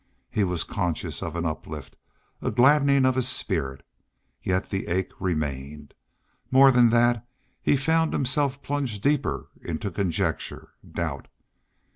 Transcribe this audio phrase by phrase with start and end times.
[0.31, 1.95] He was conscious of an uplift,
[2.41, 3.83] a gladdening of his spirit.
[4.41, 5.93] Yet the ache remained.
[6.49, 7.23] More than that,
[7.61, 11.27] he found himself plunged deeper into conjecture, doubt.